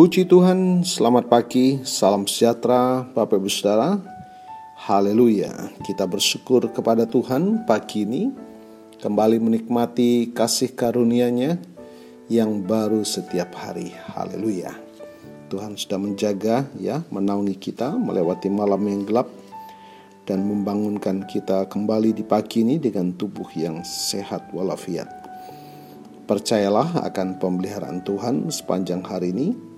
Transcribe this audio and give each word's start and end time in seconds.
Puji 0.00 0.24
Tuhan, 0.24 0.80
selamat 0.80 1.28
pagi, 1.28 1.84
salam 1.84 2.24
sejahtera 2.24 3.04
Bapak 3.12 3.36
Ibu 3.36 3.52
Saudara. 3.52 4.00
Haleluya, 4.88 5.76
kita 5.84 6.08
bersyukur 6.08 6.72
kepada 6.72 7.04
Tuhan 7.04 7.68
pagi 7.68 8.08
ini 8.08 8.32
kembali 8.96 9.36
menikmati 9.36 10.32
kasih 10.32 10.72
karunia-Nya 10.72 11.60
yang 12.32 12.64
baru 12.64 13.04
setiap 13.04 13.52
hari. 13.52 13.92
Haleluya. 14.16 14.72
Tuhan 15.52 15.76
sudah 15.76 16.00
menjaga 16.00 16.64
ya, 16.80 17.04
menaungi 17.12 17.60
kita 17.60 17.92
melewati 17.92 18.48
malam 18.48 18.80
yang 18.88 19.04
gelap 19.04 19.28
dan 20.24 20.48
membangunkan 20.48 21.28
kita 21.28 21.68
kembali 21.68 22.16
di 22.16 22.24
pagi 22.24 22.64
ini 22.64 22.80
dengan 22.80 23.12
tubuh 23.20 23.52
yang 23.52 23.84
sehat 23.84 24.48
walafiat. 24.56 25.12
Percayalah 26.24 27.04
akan 27.04 27.36
pemeliharaan 27.36 28.00
Tuhan 28.00 28.48
sepanjang 28.48 29.04
hari 29.04 29.36
ini 29.36 29.68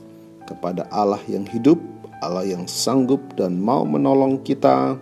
kepada 0.45 0.87
Allah 0.91 1.21
yang 1.31 1.47
hidup, 1.49 1.79
Allah 2.23 2.47
yang 2.47 2.71
sanggup 2.71 3.21
dan 3.35 3.59
mau 3.59 3.83
menolong 3.83 4.43
kita 4.43 4.95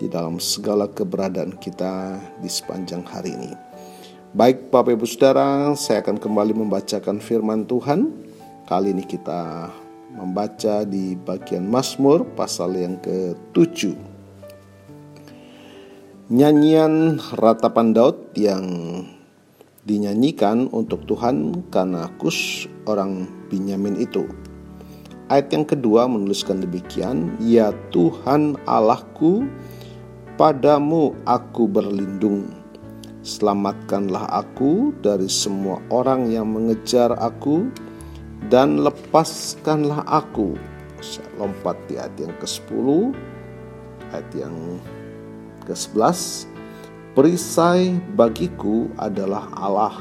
di 0.00 0.08
dalam 0.08 0.40
segala 0.40 0.88
keberadaan 0.88 1.54
kita 1.60 2.16
di 2.40 2.48
sepanjang 2.48 3.04
hari 3.04 3.36
ini. 3.36 3.52
Baik 4.30 4.70
Bapak 4.70 4.94
Ibu 4.94 5.06
Saudara, 5.10 5.74
saya 5.74 6.00
akan 6.00 6.16
kembali 6.16 6.54
membacakan 6.54 7.18
firman 7.18 7.66
Tuhan. 7.66 8.14
Kali 8.64 8.94
ini 8.94 9.02
kita 9.02 9.66
membaca 10.14 10.86
di 10.86 11.18
bagian 11.18 11.66
Mazmur 11.66 12.22
pasal 12.38 12.78
yang 12.78 12.98
ke-7. 13.02 13.94
Nyanyian 16.30 17.18
ratapan 17.34 17.90
Daud 17.90 18.30
yang 18.38 18.62
dinyanyikan 19.82 20.70
untuk 20.70 21.02
Tuhan 21.10 21.66
karena 21.74 22.06
Kus 22.14 22.70
orang 22.86 23.26
Binyamin 23.50 23.98
itu. 23.98 24.49
Ayat 25.30 25.54
yang 25.54 25.62
kedua 25.62 26.10
menuliskan 26.10 26.58
demikian, 26.58 27.38
Ya 27.38 27.70
Tuhan 27.94 28.58
Allahku, 28.66 29.46
padamu 30.34 31.14
aku 31.22 31.70
berlindung. 31.70 32.50
Selamatkanlah 33.22 34.26
aku 34.26 34.90
dari 34.98 35.30
semua 35.30 35.78
orang 35.86 36.34
yang 36.34 36.50
mengejar 36.50 37.14
aku, 37.14 37.70
dan 38.50 38.82
lepaskanlah 38.82 40.02
aku. 40.10 40.58
Saya 40.98 41.30
lompat 41.38 41.78
di 41.86 41.94
ayat 41.94 42.10
yang 42.18 42.34
ke-10, 42.42 43.14
ayat 44.10 44.28
yang 44.34 44.82
ke-11. 45.62 46.50
Perisai 47.14 47.94
bagiku 48.18 48.90
adalah 48.98 49.46
Allah 49.54 49.94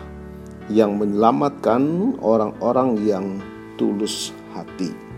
yang 0.74 0.98
menyelamatkan 0.98 2.18
orang-orang 2.18 2.98
yang 3.06 3.26
tulus 3.78 4.34
hati. 4.58 5.09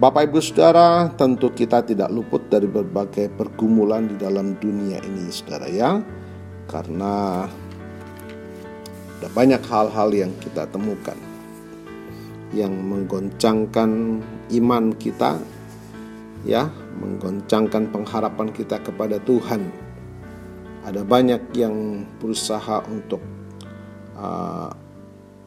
Bapak 0.00 0.32
Ibu 0.32 0.40
Saudara, 0.40 1.12
tentu 1.12 1.52
kita 1.52 1.84
tidak 1.84 2.08
luput 2.08 2.48
dari 2.48 2.64
berbagai 2.64 3.28
pergumulan 3.36 4.08
di 4.08 4.16
dalam 4.16 4.56
dunia 4.56 4.96
ini, 5.04 5.28
Saudara 5.28 5.68
ya. 5.68 6.00
Karena 6.64 7.44
ada 9.20 9.28
banyak 9.28 9.60
hal-hal 9.60 10.08
yang 10.16 10.32
kita 10.40 10.64
temukan 10.72 11.20
yang 12.56 12.72
menggoncangkan 12.72 14.24
iman 14.56 14.84
kita 14.96 15.36
ya, 16.48 16.72
menggoncangkan 16.96 17.92
pengharapan 17.92 18.48
kita 18.56 18.80
kepada 18.80 19.20
Tuhan. 19.20 19.68
Ada 20.88 21.04
banyak 21.04 21.52
yang 21.52 22.08
berusaha 22.16 22.88
untuk 22.88 23.20
uh, 24.16 24.72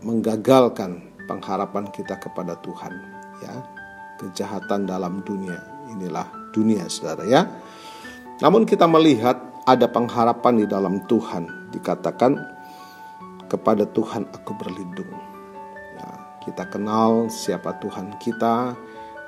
menggagalkan 0.05 1.09
pengharapan 1.25 1.89
kita 1.89 2.21
kepada 2.21 2.53
Tuhan, 2.61 2.93
ya 3.41 3.72
kejahatan 4.21 4.85
dalam 4.85 5.21
dunia. 5.25 5.59
Inilah 5.89 6.25
dunia 6.53 6.85
saudara 6.89 7.25
ya. 7.25 7.49
Namun 8.41 8.65
kita 8.65 8.89
melihat 8.89 9.37
ada 9.63 9.87
pengharapan 9.87 10.63
di 10.63 10.65
dalam 10.67 11.03
Tuhan. 11.07 11.71
Dikatakan 11.71 12.37
kepada 13.47 13.85
Tuhan 13.89 14.27
aku 14.33 14.51
berlindung. 14.57 15.13
Ya, 15.95 16.07
kita 16.43 16.67
kenal 16.69 17.29
siapa 17.29 17.77
Tuhan 17.77 18.17
kita 18.19 18.73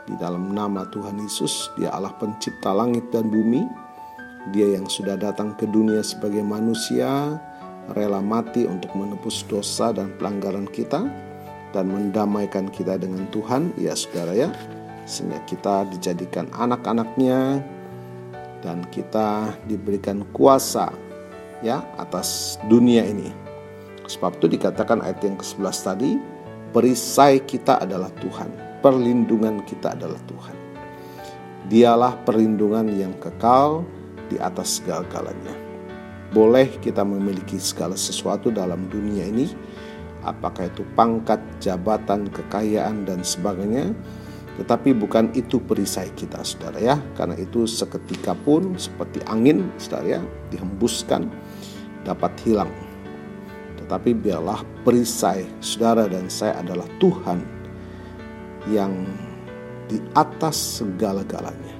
di 0.06 0.16
dalam 0.18 0.54
nama 0.54 0.86
Tuhan 0.90 1.18
Yesus. 1.22 1.74
Dia 1.78 1.94
Allah 1.94 2.14
pencipta 2.18 2.74
langit 2.74 3.10
dan 3.14 3.30
bumi. 3.30 3.66
Dia 4.54 4.78
yang 4.78 4.86
sudah 4.86 5.18
datang 5.18 5.58
ke 5.58 5.66
dunia 5.66 6.06
sebagai 6.06 6.46
manusia, 6.46 7.34
rela 7.98 8.22
mati 8.22 8.70
untuk 8.70 8.94
menebus 8.94 9.42
dosa 9.50 9.90
dan 9.90 10.14
pelanggaran 10.22 10.70
kita 10.70 11.02
dan 11.76 11.92
mendamaikan 11.92 12.72
kita 12.72 12.96
dengan 12.96 13.28
Tuhan, 13.36 13.76
ya 13.76 13.92
saudara 13.92 14.32
ya 14.32 14.48
sehingga 15.06 15.38
kita 15.46 15.86
dijadikan 15.94 16.50
anak-anaknya 16.58 17.62
dan 18.66 18.82
kita 18.90 19.54
diberikan 19.70 20.26
kuasa 20.34 20.90
ya 21.62 21.86
atas 22.02 22.58
dunia 22.66 23.06
ini. 23.06 23.30
Sebab 24.06 24.42
itu 24.42 24.58
dikatakan 24.58 25.02
ayat 25.02 25.22
yang 25.22 25.38
ke-11 25.38 25.78
tadi, 25.82 26.12
perisai 26.74 27.42
kita 27.46 27.82
adalah 27.82 28.10
Tuhan, 28.22 28.50
perlindungan 28.82 29.62
kita 29.66 29.94
adalah 29.94 30.18
Tuhan. 30.30 30.58
Dialah 31.70 32.14
perlindungan 32.26 32.86
yang 32.94 33.14
kekal 33.18 33.82
di 34.30 34.38
atas 34.38 34.82
segala-galanya. 34.82 35.54
Boleh 36.34 36.70
kita 36.82 37.02
memiliki 37.02 37.58
segala 37.58 37.98
sesuatu 37.98 38.54
dalam 38.54 38.86
dunia 38.90 39.26
ini, 39.26 39.50
apakah 40.26 40.68
itu 40.68 40.82
pangkat, 40.98 41.40
jabatan, 41.62 42.28
kekayaan, 42.34 43.06
dan 43.06 43.22
sebagainya, 43.22 43.94
tetapi 44.56 44.96
bukan 44.96 45.36
itu 45.36 45.60
perisai 45.60 46.16
kita 46.16 46.40
saudara 46.48 46.80
ya. 46.80 46.96
Karena 47.20 47.36
itu 47.36 47.68
seketika 47.68 48.32
pun 48.32 48.80
seperti 48.80 49.20
angin 49.28 49.68
saudara 49.76 50.20
ya 50.20 50.22
Dihembuskan 50.52 51.28
dapat 52.08 52.32
hilang. 52.48 52.72
Tetapi 53.84 54.16
biarlah 54.16 54.64
perisai 54.88 55.44
saudara 55.60 56.08
dan 56.08 56.32
saya 56.32 56.64
adalah 56.64 56.88
Tuhan 57.04 57.44
Yang 58.72 58.94
di 59.92 60.00
atas 60.16 60.82
segala-galanya. 60.82 61.76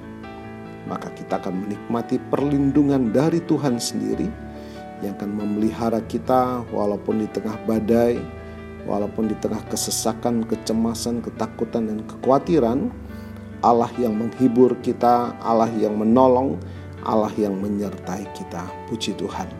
Maka 0.86 1.10
kita 1.16 1.42
akan 1.42 1.66
menikmati 1.66 2.20
perlindungan 2.30 3.10
dari 3.10 3.42
Tuhan 3.42 3.80
sendiri 3.80 4.28
Yang 5.00 5.24
akan 5.24 5.30
memelihara 5.32 5.98
kita 6.04 6.62
walaupun 6.70 7.24
di 7.24 7.28
tengah 7.32 7.56
badai 7.64 8.35
walaupun 8.86 9.28
di 9.28 9.36
tengah 9.42 9.60
kesesakan, 9.66 10.46
kecemasan, 10.46 11.20
ketakutan, 11.20 11.90
dan 11.90 11.98
kekhawatiran, 12.06 12.88
Allah 13.60 13.90
yang 13.98 14.14
menghibur 14.14 14.78
kita, 14.80 15.34
Allah 15.42 15.68
yang 15.74 15.98
menolong, 15.98 16.56
Allah 17.02 17.30
yang 17.34 17.58
menyertai 17.58 18.24
kita. 18.38 18.62
Puji 18.86 19.18
Tuhan. 19.18 19.50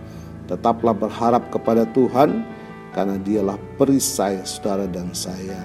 Tetaplah 0.47 0.95
berharap 0.95 1.51
kepada 1.51 1.83
Tuhan, 1.91 2.47
karena 2.95 3.19
dialah 3.21 3.59
perisai 3.77 4.41
saudara 4.47 4.87
dan 4.89 5.11
saya 5.13 5.59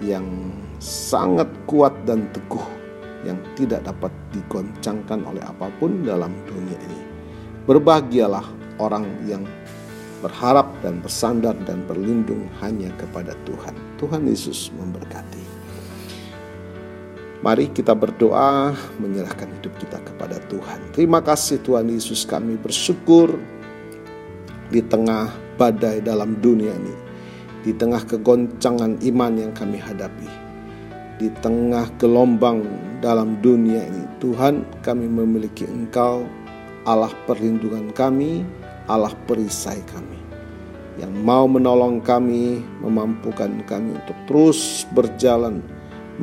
yang 0.00 0.24
sangat 0.78 1.50
kuat 1.66 1.92
dan 2.06 2.30
teguh, 2.30 2.64
yang 3.26 3.36
tidak 3.58 3.82
dapat 3.84 4.14
digoncangkan 4.30 5.26
oleh 5.26 5.42
apa 5.42 5.68
pun 5.82 6.06
dalam 6.06 6.30
dunia 6.46 6.78
ini. 6.88 7.00
Berbahagialah 7.64 8.44
orang 8.78 9.08
yang 9.24 9.42
berharap 10.24 10.72
dan 10.80 11.04
bersandar 11.04 11.52
dan 11.68 11.84
berlindung 11.84 12.48
hanya 12.64 12.88
kepada 12.96 13.36
Tuhan. 13.44 13.76
Tuhan 14.00 14.24
Yesus 14.24 14.72
memberkati. 14.72 15.44
Mari 17.44 17.68
kita 17.76 17.92
berdoa 17.92 18.72
menyerahkan 18.96 19.52
hidup 19.60 19.76
kita 19.76 20.00
kepada 20.00 20.40
Tuhan. 20.48 20.80
Terima 20.96 21.20
kasih 21.20 21.60
Tuhan 21.60 21.92
Yesus 21.92 22.24
kami 22.24 22.56
bersyukur 22.56 23.36
di 24.72 24.80
tengah 24.80 25.28
badai 25.60 26.00
dalam 26.00 26.40
dunia 26.40 26.72
ini. 26.72 26.94
Di 27.60 27.76
tengah 27.76 28.00
kegoncangan 28.08 29.04
iman 29.04 29.32
yang 29.36 29.52
kami 29.52 29.76
hadapi. 29.76 30.28
Di 31.20 31.28
tengah 31.44 31.92
gelombang 32.00 32.64
dalam 33.04 33.36
dunia 33.44 33.84
ini. 33.84 34.08
Tuhan 34.24 34.64
kami 34.80 35.04
memiliki 35.04 35.68
Engkau 35.68 36.24
Allah 36.88 37.12
perlindungan 37.28 37.92
kami, 37.92 38.44
Allah 38.84 39.16
perisai 39.24 39.80
kami 39.88 40.20
yang 41.00 41.10
mau 41.26 41.50
menolong 41.50 41.98
kami, 42.04 42.62
memampukan 42.78 43.50
kami 43.66 43.98
untuk 43.98 44.14
terus 44.30 44.86
berjalan 44.94 45.58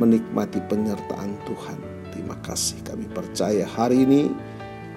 menikmati 0.00 0.62
penyertaan 0.64 1.36
Tuhan. 1.44 1.78
Terima 2.14 2.36
kasih 2.40 2.80
kami 2.86 3.04
percaya 3.12 3.68
hari 3.68 4.08
ini 4.08 4.32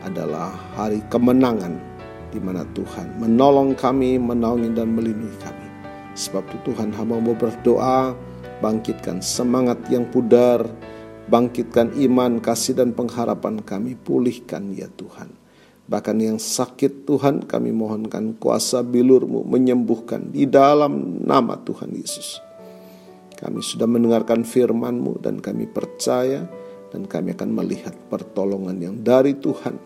adalah 0.06 0.54
hari 0.78 1.04
kemenangan 1.12 1.76
di 2.32 2.40
mana 2.40 2.64
Tuhan 2.78 3.20
menolong 3.20 3.76
kami, 3.76 4.16
menaungi 4.22 4.72
dan 4.78 4.96
melindungi 4.96 5.36
kami. 5.44 5.68
Sebab 6.16 6.48
itu 6.48 6.72
Tuhan 6.72 6.96
hamba 6.96 7.20
mau 7.20 7.36
berdoa, 7.36 8.16
bangkitkan 8.64 9.20
semangat 9.20 9.82
yang 9.92 10.08
pudar, 10.08 10.64
bangkitkan 11.28 11.92
iman, 12.08 12.40
kasih 12.40 12.80
dan 12.80 12.96
pengharapan 12.96 13.60
kami, 13.60 14.00
pulihkan 14.00 14.72
ya 14.72 14.88
Tuhan 14.96 15.45
Bahkan 15.86 16.18
yang 16.18 16.42
sakit 16.42 17.06
Tuhan 17.06 17.46
kami 17.46 17.70
mohonkan 17.70 18.34
kuasa 18.42 18.82
bilurmu 18.82 19.46
menyembuhkan 19.46 20.34
di 20.34 20.50
dalam 20.50 21.22
nama 21.22 21.62
Tuhan 21.62 21.94
Yesus. 21.94 22.42
Kami 23.38 23.62
sudah 23.62 23.86
mendengarkan 23.86 24.42
firman-Mu 24.42 25.22
dan 25.22 25.38
kami 25.44 25.70
percaya 25.70 26.50
dan 26.90 27.06
kami 27.06 27.38
akan 27.38 27.50
melihat 27.54 27.94
pertolongan 28.10 28.82
yang 28.82 28.96
dari 29.06 29.38
Tuhan. 29.38 29.78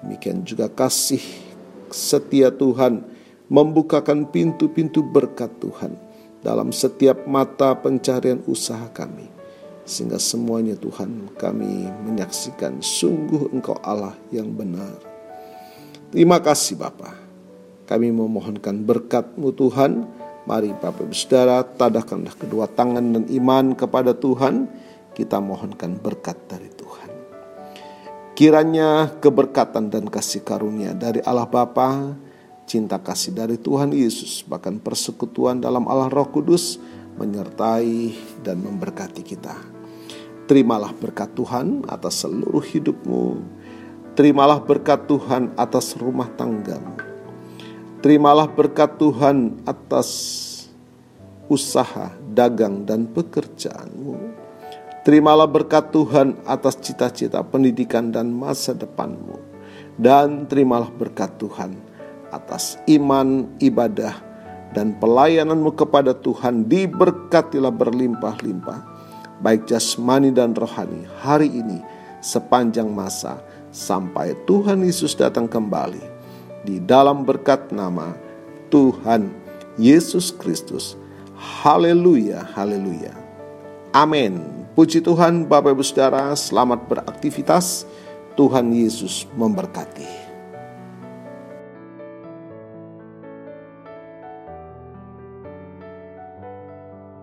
Demikian 0.00 0.48
juga 0.48 0.72
kasih 0.72 1.20
setia 1.92 2.48
Tuhan 2.48 3.04
membukakan 3.52 4.32
pintu-pintu 4.32 5.04
berkat 5.04 5.52
Tuhan 5.60 5.92
dalam 6.40 6.72
setiap 6.72 7.28
mata 7.28 7.76
pencarian 7.76 8.40
usaha 8.48 8.88
kami. 8.96 9.28
Sehingga 9.84 10.16
semuanya 10.16 10.72
Tuhan 10.80 11.36
kami 11.36 11.92
menyaksikan 12.08 12.80
sungguh 12.80 13.52
Engkau 13.52 13.76
Allah 13.84 14.16
yang 14.32 14.48
benar. 14.56 15.13
Terima 16.10 16.42
kasih 16.42 16.76
Bapak. 16.76 17.14
Kami 17.84 18.08
memohonkan 18.10 18.84
berkat-Mu 18.84 19.52
Tuhan. 19.52 20.08
Mari 20.44 20.76
Bapak 20.76 21.08
Ibu 21.08 21.16
Saudara 21.16 21.64
tadahkanlah 21.64 22.36
kedua 22.36 22.68
tangan 22.68 23.16
dan 23.16 23.24
iman 23.28 23.72
kepada 23.72 24.12
Tuhan. 24.12 24.68
Kita 25.14 25.40
mohonkan 25.40 25.96
berkat 25.96 26.36
dari 26.50 26.68
Tuhan. 26.68 27.10
Kiranya 28.34 29.14
keberkatan 29.22 29.94
dan 29.94 30.10
kasih 30.10 30.42
karunia 30.42 30.90
dari 30.90 31.22
Allah 31.22 31.46
Bapa, 31.46 32.18
cinta 32.66 32.98
kasih 32.98 33.30
dari 33.30 33.54
Tuhan 33.54 33.94
Yesus, 33.94 34.42
bahkan 34.42 34.82
persekutuan 34.82 35.62
dalam 35.62 35.86
Allah 35.86 36.10
Roh 36.10 36.26
Kudus 36.34 36.82
menyertai 37.14 38.10
dan 38.42 38.58
memberkati 38.58 39.22
kita. 39.22 39.54
Terimalah 40.50 40.92
berkat 40.92 41.30
Tuhan 41.38 41.86
atas 41.86 42.26
seluruh 42.26 42.60
hidupmu. 42.60 43.38
Terimalah 44.14 44.62
berkat 44.62 45.10
Tuhan 45.10 45.50
atas 45.58 45.98
rumah 45.98 46.30
tanggamu. 46.38 46.94
Terimalah 47.98 48.46
berkat 48.46 48.94
Tuhan 48.94 49.58
atas 49.66 50.08
usaha, 51.50 52.14
dagang, 52.30 52.86
dan 52.86 53.10
pekerjaanmu. 53.10 54.14
Terimalah 55.02 55.50
berkat 55.50 55.90
Tuhan 55.90 56.38
atas 56.46 56.78
cita-cita 56.78 57.42
pendidikan 57.42 58.14
dan 58.14 58.30
masa 58.30 58.70
depanmu. 58.70 59.34
Dan 59.98 60.46
terimalah 60.46 60.94
berkat 60.94 61.34
Tuhan 61.42 61.74
atas 62.30 62.78
iman, 62.86 63.50
ibadah, 63.58 64.14
dan 64.78 64.94
pelayananmu 64.94 65.74
kepada 65.74 66.14
Tuhan 66.14 66.70
diberkatilah 66.70 67.74
berlimpah-limpah, 67.74 68.78
baik 69.42 69.66
jasmani 69.66 70.30
dan 70.30 70.54
rohani 70.54 71.02
hari 71.18 71.50
ini 71.50 71.82
sepanjang 72.24 72.88
masa 72.88 73.42
sampai 73.74 74.38
Tuhan 74.46 74.86
Yesus 74.86 75.18
datang 75.18 75.50
kembali 75.50 76.00
di 76.62 76.78
dalam 76.78 77.26
berkat 77.26 77.74
nama 77.74 78.14
Tuhan 78.70 79.34
Yesus 79.74 80.30
Kristus. 80.30 80.94
Haleluya, 81.34 82.46
haleluya. 82.54 83.10
Amin. 83.90 84.38
Puji 84.78 85.02
Tuhan 85.02 85.50
Bapak 85.50 85.74
Ibu 85.74 85.82
Saudara, 85.82 86.30
selamat 86.34 86.86
beraktivitas. 86.86 87.86
Tuhan 88.34 88.74
Yesus 88.74 89.30
memberkati. 89.38 90.23